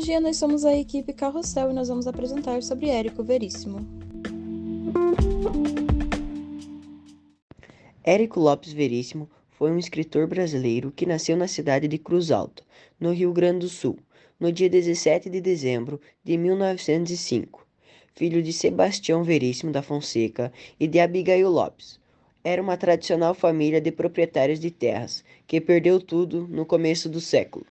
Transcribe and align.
dia, 0.00 0.18
nós 0.18 0.38
somos 0.38 0.64
a 0.64 0.74
equipe 0.74 1.12
Carrossel 1.12 1.70
e 1.70 1.74
nós 1.74 1.88
vamos 1.88 2.06
apresentar 2.06 2.62
sobre 2.62 2.88
Érico 2.88 3.22
Veríssimo. 3.22 3.86
Érico 8.02 8.40
Lopes 8.40 8.72
Veríssimo 8.72 9.28
foi 9.50 9.70
um 9.70 9.78
escritor 9.78 10.26
brasileiro 10.26 10.90
que 10.90 11.04
nasceu 11.04 11.36
na 11.36 11.46
cidade 11.46 11.86
de 11.86 11.98
Cruz 11.98 12.30
Alta, 12.30 12.62
no 12.98 13.12
Rio 13.12 13.30
Grande 13.30 13.60
do 13.60 13.68
Sul, 13.68 13.98
no 14.38 14.50
dia 14.50 14.70
17 14.70 15.28
de 15.28 15.38
dezembro 15.38 16.00
de 16.24 16.38
1905. 16.38 17.66
Filho 18.14 18.42
de 18.42 18.54
Sebastião 18.54 19.22
Veríssimo 19.22 19.70
da 19.70 19.82
Fonseca 19.82 20.50
e 20.78 20.88
de 20.88 20.98
Abigail 20.98 21.50
Lopes. 21.50 22.00
Era 22.42 22.62
uma 22.62 22.78
tradicional 22.78 23.34
família 23.34 23.82
de 23.82 23.92
proprietários 23.92 24.58
de 24.58 24.70
terras, 24.70 25.22
que 25.46 25.60
perdeu 25.60 26.00
tudo 26.00 26.48
no 26.48 26.64
começo 26.64 27.06
do 27.06 27.20
século. 27.20 27.66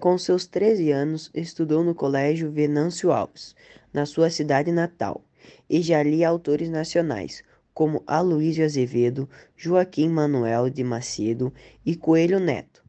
Com 0.00 0.16
seus 0.16 0.46
13 0.46 0.92
anos, 0.92 1.28
estudou 1.34 1.82
no 1.82 1.92
Colégio 1.92 2.52
Venâncio 2.52 3.10
Alves, 3.10 3.56
na 3.92 4.06
sua 4.06 4.30
cidade 4.30 4.70
natal, 4.70 5.24
e 5.68 5.82
já 5.82 6.00
lia 6.04 6.28
autores 6.28 6.70
nacionais, 6.70 7.42
como 7.74 8.04
Aloysio 8.06 8.64
Azevedo, 8.64 9.28
Joaquim 9.56 10.08
Manuel 10.08 10.70
de 10.70 10.84
Macedo 10.84 11.52
e 11.84 11.96
Coelho 11.96 12.38
Neto. 12.38 12.84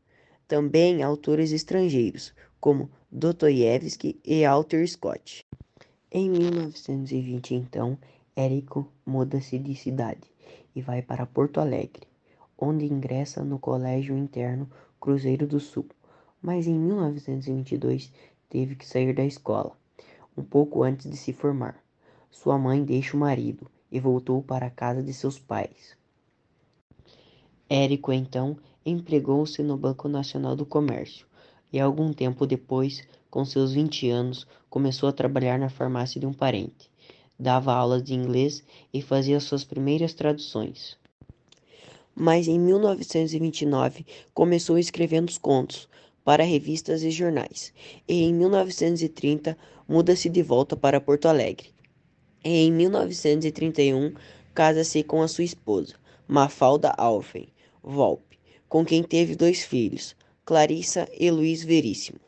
Também 0.48 1.02
autores 1.02 1.52
estrangeiros, 1.52 2.31
como 2.59 2.91
Dostoiévski 3.12 4.20
e 4.23 4.45
Walter 4.45 4.88
Scott. 4.88 5.44
Em 6.12 6.30
1920, 6.30 7.55
então, 7.55 7.98
Érico 8.36 8.88
muda-se 9.03 9.58
de 9.58 9.73
cidade 9.73 10.31
e 10.76 10.81
vai 10.81 11.02
para 11.02 11.26
Porto 11.26 11.59
Alegre, 11.59 12.08
onde 12.55 12.86
ingressa 12.86 13.44
no 13.44 13.58
Colégio 13.58 14.16
Interno 14.16 14.70
Cruzeiro 15.00 15.48
do 15.48 15.59
Sul. 15.59 15.88
Mas 16.41 16.67
em 16.67 16.77
1922 16.77 18.11
teve 18.50 18.75
que 18.75 18.86
sair 18.86 19.14
da 19.14 19.25
escola, 19.25 19.72
um 20.38 20.44
pouco 20.44 20.83
antes 20.83 21.09
de 21.09 21.17
se 21.17 21.33
formar. 21.33 21.81
Sua 22.31 22.58
mãe 22.58 22.83
deixa 22.83 23.17
o 23.17 23.19
marido 23.19 23.69
e 23.91 24.00
voltou 24.00 24.41
para 24.41 24.67
a 24.67 24.69
casa 24.69 25.03
de 25.03 25.14
seus 25.14 25.38
pais. 25.38 25.97
Érico 27.69 28.14
então 28.14 28.58
empregou-se 28.86 29.61
no 29.61 29.77
Banco 29.77 30.08
Nacional 30.08 30.55
do 30.55 30.66
Comércio 30.66 31.27
e 31.72 31.80
algum 31.80 32.11
tempo 32.14 32.47
depois, 32.47 33.08
com 33.30 33.45
seus 33.45 33.73
20 33.73 34.09
anos, 34.09 34.47
começou 34.69 35.08
a 35.09 35.14
trabalhar 35.14 35.59
na 35.59 35.69
farmácia 35.69 36.19
de 36.19 36.25
um 36.25 36.33
parente. 36.33 36.89
Dava 37.38 37.73
aulas 37.73 38.03
de 38.03 38.14
inglês 38.14 38.64
e 38.94 39.02
fazia 39.02 39.39
suas 39.39 39.64
primeiras 39.64 40.14
traduções. 40.14 40.97
Mas 42.16 42.47
em 42.47 42.59
1929 42.59 44.05
começou 44.33 44.77
escrevendo 44.77 45.31
contos 45.39 45.88
para 46.30 46.44
revistas 46.44 47.02
e 47.02 47.09
jornais, 47.09 47.73
e 48.08 48.22
em 48.22 48.31
1930 48.35 49.58
muda-se 49.88 50.30
de 50.30 50.44
volta 50.44 50.77
para 50.77 51.02
Porto 51.02 51.27
Alegre. 51.27 51.71
Em 52.44 52.71
1931, 52.71 54.13
casa-se 54.53 55.02
com 55.02 55.23
a 55.23 55.27
sua 55.27 55.44
esposa, 55.44 55.95
Mafalda 56.27 56.91
Alfen 56.91 57.47
Volpe, 57.81 58.38
com 58.67 58.86
quem 58.86 59.02
teve 59.02 59.36
dois 59.36 59.63
filhos, 59.63 60.16
Clarissa 60.45 61.09
e 61.19 61.31
Luiz 61.31 61.63
Veríssimo. 61.63 62.19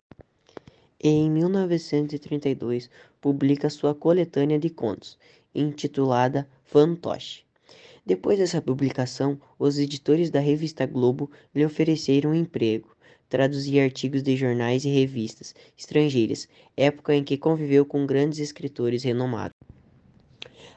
E 0.99 1.07
em 1.07 1.29
1932, 1.29 2.89
publica 3.21 3.69
sua 3.69 3.93
coletânea 3.93 4.57
de 4.57 4.71
contos, 4.71 5.15
intitulada 5.53 6.49
Fantoche. 6.63 7.43
Depois 8.03 8.39
dessa 8.39 8.63
publicação, 8.63 9.39
os 9.59 9.77
editores 9.77 10.31
da 10.31 10.39
revista 10.39 10.87
Globo 10.87 11.29
lhe 11.53 11.63
ofereceram 11.63 12.31
um 12.31 12.35
emprego, 12.35 12.89
traduzia 13.31 13.85
artigos 13.85 14.21
de 14.21 14.35
jornais 14.35 14.83
e 14.83 14.89
revistas 14.89 15.55
estrangeiras, 15.77 16.49
época 16.75 17.15
em 17.15 17.23
que 17.23 17.37
conviveu 17.37 17.85
com 17.85 18.05
grandes 18.05 18.39
escritores 18.39 19.03
renomados. 19.03 19.55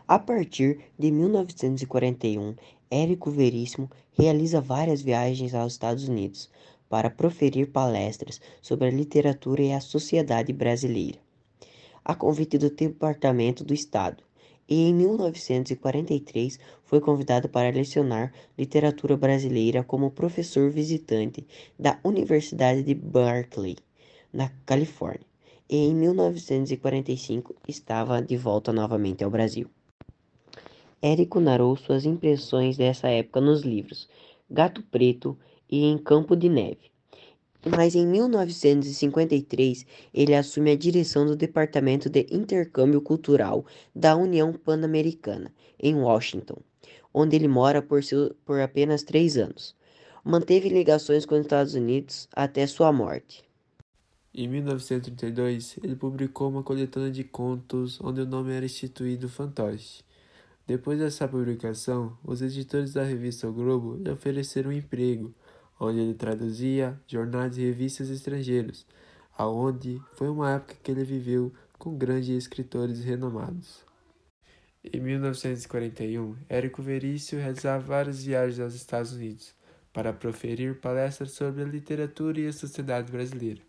A 0.06 0.20
partir 0.20 0.78
de 0.96 1.10
1941, 1.10 2.54
Érico 2.88 3.28
Veríssimo 3.28 3.90
realiza 4.12 4.60
várias 4.60 5.02
viagens 5.02 5.52
aos 5.52 5.72
Estados 5.72 6.06
Unidos 6.06 6.48
para 6.88 7.10
proferir 7.10 7.72
palestras 7.72 8.40
sobre 8.62 8.86
a 8.86 8.92
literatura 8.92 9.60
e 9.60 9.72
a 9.72 9.80
sociedade 9.80 10.52
brasileira, 10.52 11.18
a 12.04 12.14
convite 12.14 12.56
do 12.56 12.70
Departamento 12.70 13.64
do 13.64 13.74
Estado, 13.74 14.22
e 14.68 14.88
em 14.88 14.94
1943 14.94 16.58
foi 16.84 17.00
convidado 17.00 17.48
para 17.48 17.74
lecionar 17.74 18.32
literatura 18.56 19.16
brasileira 19.16 19.82
como 19.82 20.10
professor 20.10 20.70
visitante 20.70 21.46
da 21.78 21.98
Universidade 22.02 22.82
de 22.82 22.94
Berkeley, 22.94 23.76
na 24.32 24.50
Califórnia, 24.64 25.26
e 25.68 25.76
em 25.76 25.94
1945 25.94 27.54
estava 27.68 28.22
de 28.22 28.36
volta 28.36 28.72
novamente 28.72 29.22
ao 29.22 29.30
Brasil. 29.30 29.68
Érico 31.02 31.38
narrou 31.40 31.76
suas 31.76 32.06
impressões 32.06 32.76
dessa 32.78 33.08
época 33.08 33.40
nos 33.40 33.62
livros 33.62 34.08
Gato 34.50 34.82
Preto 34.82 35.36
e 35.68 35.84
Em 35.84 35.98
Campo 35.98 36.34
de 36.34 36.48
Neve. 36.48 36.93
Mas 37.66 37.94
em 37.94 38.06
1953 38.06 39.86
ele 40.12 40.34
assume 40.34 40.70
a 40.70 40.76
direção 40.76 41.24
do 41.24 41.34
Departamento 41.34 42.10
de 42.10 42.26
Intercâmbio 42.30 43.00
Cultural 43.00 43.64
da 43.94 44.14
União 44.14 44.52
Pan-Americana, 44.52 45.50
em 45.80 45.94
Washington, 45.94 46.58
onde 47.12 47.36
ele 47.36 47.48
mora 47.48 47.80
por, 47.80 48.04
seu, 48.04 48.34
por 48.44 48.60
apenas 48.60 49.02
três 49.02 49.38
anos. 49.38 49.74
Manteve 50.22 50.68
ligações 50.68 51.24
com 51.24 51.34
os 51.36 51.40
Estados 51.40 51.74
Unidos 51.74 52.28
até 52.34 52.66
sua 52.66 52.92
morte. 52.92 53.42
Em 54.34 54.48
1932, 54.48 55.78
ele 55.82 55.94
publicou 55.94 56.48
uma 56.48 56.62
coletânea 56.62 57.10
de 57.10 57.22
contos 57.24 58.00
onde 58.02 58.20
o 58.20 58.26
nome 58.26 58.52
era 58.52 58.66
instituído 58.66 59.28
Fantoche. 59.28 60.02
Depois 60.66 60.98
dessa 60.98 61.28
publicação, 61.28 62.18
os 62.24 62.42
editores 62.42 62.92
da 62.92 63.04
revista 63.04 63.46
o 63.46 63.52
Globo 63.52 63.96
lhe 63.96 64.10
ofereceram 64.10 64.70
um 64.70 64.72
emprego, 64.72 65.32
onde 65.84 66.00
ele 66.00 66.14
traduzia 66.14 66.98
jornais 67.06 67.56
e 67.56 67.62
revistas 67.62 68.10
estrangeiros, 68.10 68.86
aonde 69.36 70.00
foi 70.16 70.28
uma 70.28 70.52
época 70.52 70.76
que 70.82 70.90
ele 70.90 71.04
viveu 71.04 71.52
com 71.78 71.96
grandes 71.96 72.30
escritores 72.30 73.04
renomados. 73.04 73.84
Em 74.82 75.00
1941, 75.00 76.36
Érico 76.48 76.82
Veríssimo 76.82 77.40
realizava 77.40 77.82
várias 77.82 78.24
viagens 78.24 78.60
aos 78.60 78.74
Estados 78.74 79.12
Unidos 79.12 79.54
para 79.92 80.12
proferir 80.12 80.80
palestras 80.80 81.30
sobre 81.32 81.62
a 81.62 81.66
literatura 81.66 82.40
e 82.40 82.46
a 82.46 82.52
sociedade 82.52 83.10
brasileira. 83.10 83.62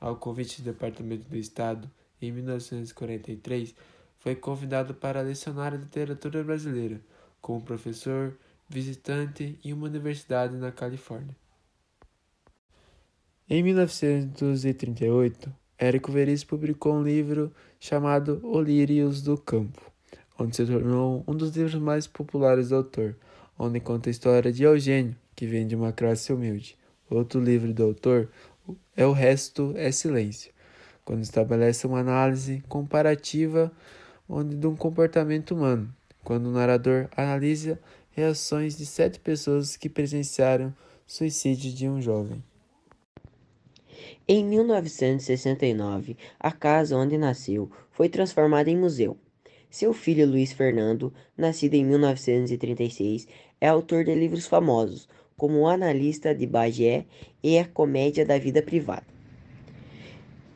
Ao 0.00 0.16
convite 0.16 0.60
do 0.60 0.72
Departamento 0.72 1.28
do 1.28 1.36
Estado, 1.36 1.90
em 2.20 2.32
1943, 2.32 3.74
foi 4.18 4.34
convidado 4.34 4.94
para 4.94 5.20
lecionar 5.20 5.72
a 5.72 5.76
literatura 5.76 6.42
brasileira 6.42 7.00
como 7.40 7.62
professor 7.62 8.36
visitante 8.68 9.58
em 9.64 9.72
uma 9.72 9.86
universidade 9.86 10.56
na 10.56 10.72
Califórnia. 10.72 11.36
Em 13.48 13.62
1938, 13.62 15.54
Érico 15.78 16.10
Veríssimo 16.10 16.50
publicou 16.50 16.96
um 16.96 17.04
livro 17.04 17.52
chamado 17.78 18.40
Olírios 18.42 19.22
do 19.22 19.38
Campo, 19.38 19.80
onde 20.36 20.56
se 20.56 20.66
tornou 20.66 21.22
um 21.28 21.32
dos 21.32 21.56
livros 21.56 21.80
mais 21.80 22.08
populares 22.08 22.70
do 22.70 22.74
autor, 22.74 23.14
onde 23.56 23.78
conta 23.78 24.08
a 24.08 24.10
história 24.10 24.52
de 24.52 24.64
Eugênio, 24.64 25.14
que 25.36 25.46
vem 25.46 25.64
de 25.64 25.76
uma 25.76 25.92
classe 25.92 26.32
humilde. 26.32 26.76
Outro 27.08 27.40
livro 27.40 27.72
do 27.72 27.84
autor 27.84 28.28
é 28.96 29.06
O 29.06 29.12
Resto 29.12 29.72
é 29.76 29.92
Silêncio, 29.92 30.50
quando 31.04 31.22
estabelece 31.22 31.86
uma 31.86 32.00
análise 32.00 32.64
comparativa 32.68 33.70
onde 34.28 34.56
de 34.56 34.66
um 34.66 34.74
comportamento 34.74 35.54
humano, 35.54 35.88
quando 36.24 36.46
o 36.46 36.52
narrador 36.52 37.08
analisa 37.16 37.78
reações 38.10 38.76
de 38.76 38.84
sete 38.84 39.20
pessoas 39.20 39.76
que 39.76 39.88
presenciaram 39.88 40.74
suicídio 41.06 41.72
de 41.72 41.88
um 41.88 42.02
jovem. 42.02 42.42
Em 44.28 44.44
1969, 44.44 46.16
a 46.38 46.52
casa 46.52 46.96
onde 46.96 47.16
nasceu 47.16 47.70
foi 47.90 48.08
transformada 48.08 48.70
em 48.70 48.76
museu. 48.76 49.16
Seu 49.70 49.92
filho 49.92 50.26
Luiz 50.26 50.52
Fernando, 50.52 51.12
nascido 51.36 51.74
em 51.74 51.84
1936, 51.84 53.28
é 53.60 53.68
autor 53.68 54.04
de 54.04 54.14
livros 54.14 54.46
famosos, 54.46 55.08
como 55.36 55.60
O 55.60 55.66
Analista 55.66 56.34
de 56.34 56.46
Bagé 56.46 57.04
e 57.42 57.58
A 57.58 57.66
Comédia 57.66 58.24
da 58.24 58.38
Vida 58.38 58.62
Privada. 58.62 59.06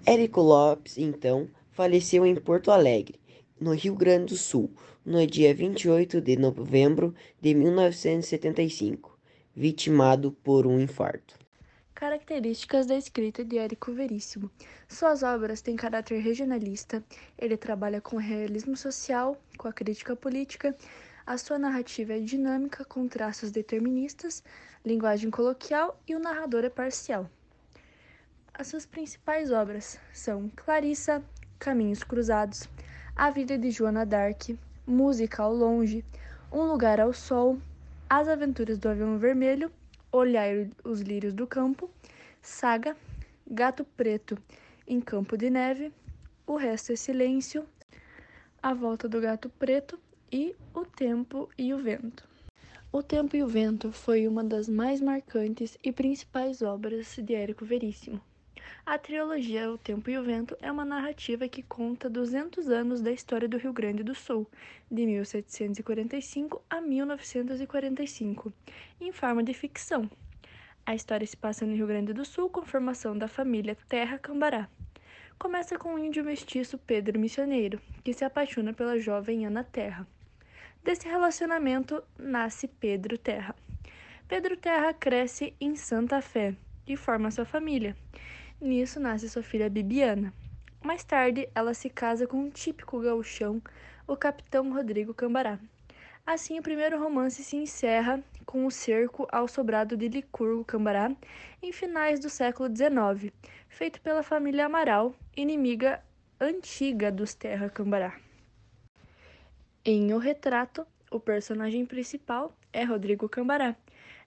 Érico 0.07 0.41
Lopes, 0.41 0.97
então, 0.97 1.49
faleceu 1.71 2.25
em 2.25 2.35
Porto 2.35 2.71
Alegre, 2.71 3.21
no 3.61 3.75
Rio 3.75 3.95
Grande 3.95 4.33
do 4.33 4.37
Sul, 4.39 4.71
no 5.05 5.27
dia 5.27 5.55
28 5.55 6.21
de 6.21 6.37
novembro 6.37 7.15
de 7.41 7.55
1975, 7.55 9.19
vitimado 9.55 10.33
por 10.43 10.67
um 10.67 10.81
infarto. 10.81 11.39
Características 12.01 12.87
da 12.87 12.97
escrita 12.97 13.45
de 13.45 13.59
Érico 13.59 13.93
Veríssimo. 13.93 14.51
Suas 14.89 15.23
obras 15.23 15.61
têm 15.61 15.77
caráter 15.77 16.19
regionalista, 16.21 17.05
ele 17.37 17.59
trabalha 17.59 18.01
com 18.01 18.17
o 18.17 18.19
realismo 18.19 18.75
social, 18.75 19.37
com 19.59 19.69
a 19.69 19.73
crítica 19.73 20.17
política, 20.17 20.75
a 21.27 21.37
sua 21.37 21.59
narrativa 21.59 22.15
é 22.15 22.19
dinâmica, 22.19 22.87
com 22.87 23.07
traços 23.07 23.51
deterministas, 23.51 24.43
linguagem 24.83 25.31
coloquial 25.31 26.01
e 26.09 26.17
o 26.17 26.19
narrador 26.19 26.65
é 26.65 26.71
parcial. 26.71 27.29
As 28.55 28.69
suas 28.69 28.87
principais 28.87 29.53
obras 29.53 30.01
são 30.11 30.51
Clarissa, 30.57 31.23
Caminhos 31.59 32.03
Cruzados, 32.03 32.67
A 33.15 33.29
Vida 33.29 33.59
de 33.59 33.71
Joana 33.71 34.07
d'Arc, 34.07 34.59
Música 34.87 35.43
ao 35.43 35.55
Longe, 35.55 36.03
Um 36.51 36.63
Lugar 36.63 36.99
ao 36.99 37.13
Sol, 37.13 37.59
As 38.09 38.27
Aventuras 38.27 38.79
do 38.79 38.89
Avião 38.89 39.19
Vermelho, 39.19 39.71
Olhar 40.13 40.69
os 40.83 41.01
Lírios 41.01 41.33
do 41.33 41.47
Campo, 41.47 41.89
Saga, 42.43 42.97
Gato 43.47 43.85
Preto 43.85 44.37
em 44.87 45.01
Campo 45.01 45.37
de 45.37 45.49
Neve, 45.49 45.93
O 46.47 46.57
Resto 46.57 46.93
é 46.93 46.97
Silêncio, 46.97 47.65
A 48.61 48.75
Volta 48.75 49.09
do 49.09 49.21
Gato 49.21 49.49
Preto 49.51 50.01
e 50.33 50.57
O 50.75 50.85
Tempo 50.85 51.49
e 51.57 51.73
o 51.73 51.79
Vento. 51.79 52.29
O 52.93 53.05
Tempo 53.05 53.37
e 53.37 53.43
o 53.43 53.47
Vento 53.47 53.93
foi 53.93 54.27
uma 54.27 54.43
das 54.43 54.69
mais 54.69 55.01
marcantes 55.01 55.79
e 55.83 55.93
principais 55.93 56.61
obras 56.61 57.17
de 57.17 57.35
Érico 57.35 57.65
Veríssimo. 57.65 58.21
A 58.85 58.99
trilogia 58.99 59.71
O 59.71 59.79
Tempo 59.79 60.11
e 60.11 60.19
o 60.19 60.23
Vento 60.23 60.57
é 60.61 60.71
uma 60.71 60.85
narrativa 60.85 61.49
que 61.49 61.63
conta 61.63 62.11
200 62.11 62.69
anos 62.69 63.01
da 63.01 63.13
história 63.13 63.49
do 63.49 63.57
Rio 63.57 63.73
Grande 63.73 64.03
do 64.03 64.15
Sul, 64.15 64.47
de 64.91 65.07
1745 65.07 66.63
a 66.69 66.81
1945, 66.81 68.53
em 69.01 69.13
forma 69.13 69.43
de 69.43 69.55
ficção. 69.55 70.11
A 70.85 70.95
história 70.95 71.27
se 71.27 71.37
passa 71.37 71.65
no 71.65 71.75
Rio 71.75 71.87
Grande 71.87 72.13
do 72.13 72.25
Sul 72.25 72.51
com 72.51 72.61
a 72.61 72.67
formação 72.67 73.17
da 73.17 73.29
família 73.29 73.77
Terra 73.89 74.19
Cambará. 74.19 74.69
Começa 75.39 75.79
com 75.79 75.95
o 75.95 75.99
índio 75.99 76.25
mestiço 76.25 76.77
Pedro 76.77 77.19
Missioneiro, 77.19 77.81
que 78.03 78.13
se 78.13 78.25
apaixona 78.25 78.73
pela 78.73 78.99
jovem 78.99 79.47
Ana 79.47 79.63
Terra. 79.63 80.07
Desse 80.83 81.07
relacionamento 81.07 82.03
nasce 82.19 82.67
Pedro 82.67 83.17
Terra. 83.17 83.55
Pedro 84.27 84.57
Terra 84.57 84.93
cresce 84.93 85.55
em 85.61 85.77
Santa 85.77 86.21
Fé 86.21 86.55
e 86.87 86.97
forma 86.97 87.31
sua 87.31 87.45
família. 87.45 87.97
Nisso 88.61 89.01
nasce 89.01 89.27
sua 89.27 89.43
filha 89.43 89.71
Bibiana. 89.71 90.35
Mais 90.85 91.03
tarde, 91.03 91.49
ela 91.55 91.73
se 91.73 91.89
casa 91.89 92.27
com 92.27 92.37
um 92.37 92.51
típico 92.51 93.01
gauchão, 93.01 93.63
o 94.07 94.15
capitão 94.15 94.71
Rodrigo 94.71 95.15
Cambará. 95.15 95.59
Assim, 96.27 96.59
o 96.59 96.63
primeiro 96.63 97.01
romance 97.01 97.43
se 97.43 97.57
encerra 97.57 98.23
com 98.45 98.67
o 98.67 98.71
cerco 98.71 99.27
ao 99.33 99.49
sobrado 99.49 99.97
de 99.97 100.09
Licurgo 100.09 100.63
Cambará 100.63 101.11
em 101.63 101.73
finais 101.73 102.21
do 102.21 102.29
século 102.29 102.69
XIX, 102.69 103.33
feito 103.67 103.99
pela 104.03 104.23
família 104.23 104.67
Amaral, 104.67 105.15
inimiga 105.35 106.05
antiga 106.39 107.11
dos 107.11 107.33
Terra 107.33 107.71
Cambará. 107.71 108.21
Em 109.83 110.13
O 110.13 110.19
Retrato, 110.19 110.87
o 111.11 111.19
personagem 111.19 111.87
principal 111.87 112.55
é 112.75 112.85
Rodrigo 112.85 113.27
Cambará. 113.27 113.75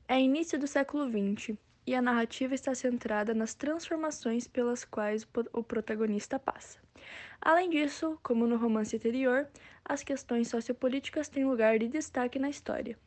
É 0.08 0.20
início 0.20 0.58
do 0.58 0.66
século 0.66 1.08
XX 1.08 1.56
e 1.86 1.96
a 1.96 2.02
narrativa 2.02 2.56
está 2.56 2.74
centrada 2.74 3.34
nas 3.34 3.54
transformações 3.54 4.48
pelas 4.48 4.86
quais 4.86 5.28
o 5.52 5.64
protagonista 5.64 6.40
passa. 6.40 6.80
Além 7.42 7.70
disso, 7.70 8.18
como 8.24 8.48
no 8.48 8.58
romance 8.58 8.96
anterior, 8.96 9.48
as 9.84 10.04
questões 10.04 10.48
sociopolíticas 10.48 11.28
têm 11.28 11.46
lugar 11.46 11.78
de 11.78 11.88
destaque 11.88 12.40
na 12.40 12.50
história. 12.50 12.98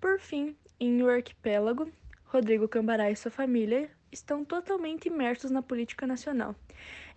Por 0.00 0.18
fim, 0.18 0.56
em 0.80 1.02
O 1.02 1.08
Arquipélago, 1.08 1.90
Rodrigo 2.24 2.68
Cambará 2.68 3.10
e 3.10 3.16
sua 3.16 3.30
família 3.30 3.90
estão 4.10 4.44
totalmente 4.44 5.08
imersos 5.08 5.50
na 5.50 5.62
política 5.62 6.06
nacional 6.06 6.54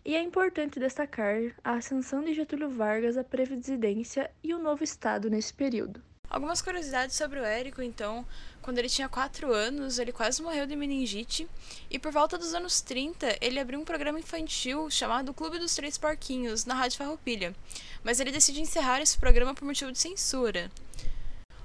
e 0.04 0.16
é 0.16 0.22
importante 0.22 0.80
destacar 0.80 1.38
a 1.64 1.74
ascensão 1.74 2.24
de 2.24 2.34
Getúlio 2.34 2.70
Vargas 2.70 3.18
à 3.18 3.24
presidência 3.24 4.32
e 4.44 4.54
o 4.54 4.60
novo 4.60 4.84
Estado 4.84 5.30
nesse 5.30 5.54
período. 5.54 6.02
Algumas 6.32 6.62
curiosidades 6.62 7.18
sobre 7.18 7.42
o 7.42 7.44
Érico, 7.44 7.82
então. 7.82 8.26
Quando 8.62 8.78
ele 8.78 8.88
tinha 8.88 9.10
4 9.10 9.54
anos, 9.54 10.00
ele 10.00 10.14
quase 10.14 10.42
morreu 10.42 10.66
de 10.66 10.78
meningite, 10.78 11.46
e 11.90 12.00
por 12.00 12.10
volta 12.10 12.38
dos 12.38 12.54
anos 12.54 12.80
30, 12.80 13.38
ele 13.42 13.60
abriu 13.60 13.78
um 13.78 13.84
programa 13.84 14.18
infantil 14.18 14.90
chamado 14.90 15.34
Clube 15.34 15.60
dos 15.60 15.76
Três 15.76 15.98
Porquinhos, 15.98 16.64
na 16.64 16.74
Rádio 16.74 17.00
Farroupilha, 17.00 17.54
mas 18.02 18.22
ele 18.22 18.32
decide 18.32 18.62
encerrar 18.62 19.02
esse 19.02 19.18
programa 19.18 19.54
por 19.54 19.66
motivo 19.66 19.92
de 19.92 20.00
censura. 20.00 20.72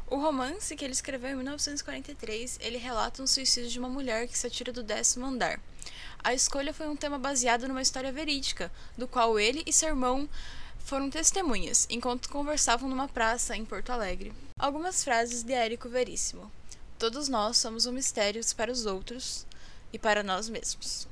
O 0.08 0.16
romance 0.16 0.74
que 0.74 0.84
ele 0.84 0.94
escreveu 0.94 1.30
em 1.30 1.36
1943, 1.36 2.58
ele 2.60 2.76
relata 2.76 3.22
um 3.22 3.26
suicídio 3.26 3.70
de 3.70 3.78
uma 3.78 3.88
mulher 3.88 4.26
que 4.26 4.36
se 4.36 4.48
atira 4.48 4.72
do 4.72 4.82
décimo 4.82 5.26
andar. 5.26 5.60
A 6.24 6.34
escolha 6.34 6.74
foi 6.74 6.88
um 6.88 6.96
tema 6.96 7.20
baseado 7.20 7.68
numa 7.68 7.82
história 7.82 8.10
verídica, 8.10 8.72
do 8.98 9.06
qual 9.06 9.38
ele 9.38 9.62
e 9.64 9.72
seu 9.72 9.90
irmão 9.90 10.28
foram 10.80 11.08
testemunhas, 11.08 11.86
enquanto 11.88 12.28
conversavam 12.28 12.88
numa 12.88 13.06
praça 13.06 13.56
em 13.56 13.64
Porto 13.64 13.90
Alegre. 13.90 14.32
Algumas 14.58 15.04
frases 15.04 15.42
de 15.42 15.52
Érico 15.52 15.86
Veríssimo. 15.86 16.50
Todos 16.98 17.28
nós 17.28 17.58
somos 17.58 17.84
um 17.84 17.92
mistério 17.92 18.40
para 18.56 18.72
os 18.72 18.86
outros 18.86 19.46
e 19.92 19.98
para 19.98 20.22
nós 20.22 20.48
mesmos. 20.48 21.06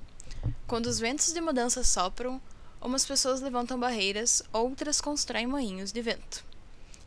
Quando 0.67 0.87
os 0.87 0.99
ventos 0.99 1.31
de 1.31 1.43
mudança 1.43 1.85
sopram, 1.85 2.41
umas 2.81 3.05
pessoas 3.05 3.43
levantam 3.43 3.79
barreiras, 3.79 4.43
outras 4.51 4.99
constroem 4.99 5.47
moinhos 5.47 5.93
de 5.93 6.01
vento. 6.01 6.43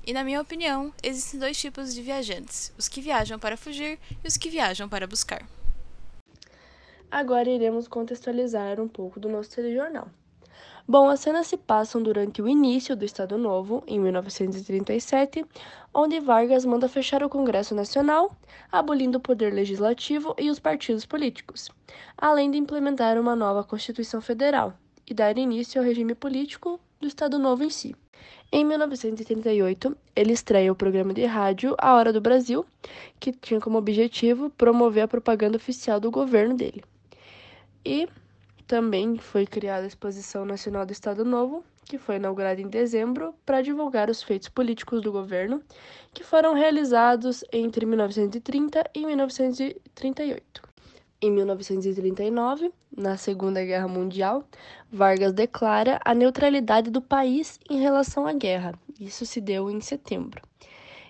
E 0.06 0.14
na 0.14 0.24
minha 0.24 0.40
opinião, 0.40 0.94
existem 1.02 1.40
dois 1.40 1.60
tipos 1.60 1.92
de 1.92 2.04
viajantes: 2.04 2.72
os 2.78 2.88
que 2.88 3.02
viajam 3.02 3.40
para 3.40 3.58
fugir 3.58 4.00
e 4.24 4.28
os 4.28 4.38
que 4.38 4.50
viajam 4.50 4.88
para 4.88 5.08
buscar. 5.08 5.44
Agora 7.10 7.50
iremos 7.50 7.88
contextualizar 7.88 8.80
um 8.80 8.88
pouco 8.88 9.20
do 9.20 9.28
nosso 9.28 9.50
telejornal. 9.50 10.08
Bom, 10.90 11.10
as 11.10 11.20
cenas 11.20 11.48
se 11.48 11.58
passam 11.58 12.02
durante 12.02 12.42
o 12.42 12.48
início 12.48 12.96
do 12.96 13.04
Estado 13.04 13.38
Novo, 13.38 13.84
em 13.86 14.00
1937, 14.00 15.46
onde 15.94 16.18
Vargas 16.22 16.64
manda 16.64 16.88
fechar 16.88 17.22
o 17.22 17.28
Congresso 17.28 17.76
Nacional, 17.76 18.34
abolindo 18.72 19.18
o 19.18 19.22
poder 19.22 19.54
legislativo 19.54 20.34
e 20.40 20.50
os 20.50 20.60
partidos 20.60 21.06
políticos, 21.06 21.70
além 22.18 22.50
de 22.50 22.58
implementar 22.58 23.20
uma 23.20 23.36
nova 23.36 23.66
Constituição 23.66 24.22
Federal 24.22 24.76
e 25.06 25.14
dar 25.14 25.38
início 25.38 25.82
ao 25.82 25.86
regime 25.86 26.16
político 26.16 26.80
do 27.02 27.08
Estado 27.08 27.38
Novo 27.38 27.66
em 27.66 27.70
si. 27.70 27.94
Em 28.50 28.64
1938, 28.64 29.94
ele 30.16 30.32
estreia 30.32 30.72
o 30.72 30.76
programa 30.76 31.14
de 31.14 31.26
rádio 31.26 31.76
A 31.78 31.96
Hora 31.96 32.14
do 32.14 32.22
Brasil, 32.22 32.66
que 33.20 33.34
tinha 33.34 33.60
como 33.60 33.78
objetivo 33.78 34.50
promover 34.52 35.04
a 35.04 35.08
propaganda 35.08 35.58
oficial 35.58 36.00
do 36.00 36.10
governo 36.10 36.56
dele. 36.56 36.82
E 37.84 38.08
também 38.68 39.18
foi 39.18 39.46
criada 39.46 39.86
a 39.86 39.88
Exposição 39.88 40.44
Nacional 40.44 40.86
do 40.86 40.92
Estado 40.92 41.24
Novo, 41.24 41.64
que 41.86 41.98
foi 41.98 42.18
inaugurada 42.18 42.62
em 42.62 42.68
dezembro 42.68 43.34
para 43.46 43.62
divulgar 43.62 44.10
os 44.10 44.22
feitos 44.22 44.50
políticos 44.50 45.02
do 45.02 45.12
governo, 45.12 45.64
que 46.14 46.24
foram 46.24 46.54
realizados 46.54 47.46
entre 47.52 47.86
1930 47.86 48.84
e 48.94 49.06
1938. 49.06 50.62
Em 51.22 51.32
1939, 51.32 52.72
na 52.96 53.18
Segunda 53.18 53.64
Guerra 53.64 53.88
Mundial, 53.88 54.44
Vargas 54.92 55.34
declara 55.34 56.00
a 56.04 56.14
neutralidade 56.14 56.92
do 56.92 57.02
país 57.02 57.60
em 57.70 57.80
relação 57.80 58.28
à 58.28 58.34
guerra. 58.34 58.74
Isso 59.00 59.26
se 59.26 59.40
deu 59.40 59.72
em 59.72 59.80
setembro. 59.80 60.42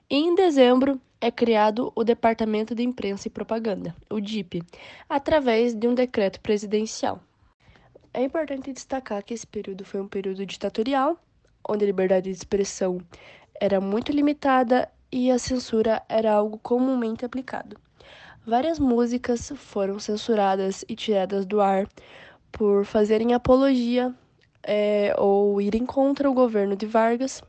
E 0.10 0.16
em 0.16 0.36
dezembro, 0.36 1.02
é 1.20 1.32
criado 1.32 1.92
o 1.96 2.04
Departamento 2.04 2.76
de 2.76 2.84
Imprensa 2.84 3.28
e 3.28 3.32
Propaganda, 3.32 3.96
o 4.10 4.22
DIP, 4.22 4.62
através 5.10 5.74
de 5.74 5.88
um 5.88 5.96
decreto 5.96 6.40
presidencial. 6.40 7.20
É 8.18 8.24
importante 8.24 8.74
destacar 8.74 9.22
que 9.24 9.32
esse 9.32 9.46
período 9.46 9.86
foi 9.86 10.02
um 10.02 10.08
período 10.08 10.44
ditatorial, 10.44 11.20
onde 11.70 11.84
a 11.84 11.86
liberdade 11.86 12.32
de 12.32 12.36
expressão 12.36 13.00
era 13.62 13.80
muito 13.80 14.12
limitada 14.12 14.90
e 15.12 15.30
a 15.30 15.38
censura 15.38 16.02
era 16.10 16.34
algo 16.34 16.58
comumente 16.58 17.24
aplicado. 17.24 17.80
Várias 18.44 18.80
músicas 18.80 19.54
foram 19.56 20.00
censuradas 20.00 20.84
e 20.90 20.96
tiradas 20.96 21.46
do 21.46 21.62
ar 21.62 21.88
por 22.52 22.86
fazerem 22.86 23.36
apologia 23.36 24.12
é, 24.64 25.14
ou 25.16 25.62
irem 25.62 25.86
contra 25.86 26.28
o 26.28 26.34
governo 26.34 26.76
de 26.76 26.88
Vargas 26.88 27.44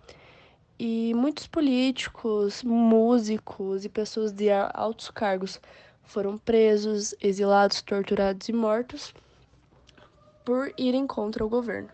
e 0.78 1.14
muitos 1.14 1.46
políticos, 1.46 2.62
músicos 2.62 3.86
e 3.86 3.88
pessoas 3.88 4.32
de 4.32 4.50
altos 4.50 5.10
cargos 5.10 5.58
foram 6.02 6.36
presos, 6.36 7.14
exilados, 7.22 7.80
torturados 7.80 8.46
e 8.50 8.52
mortos 8.52 9.14
por 10.48 10.72
irem 10.78 11.06
contra 11.06 11.44
o 11.44 11.48
governo. 11.48 11.90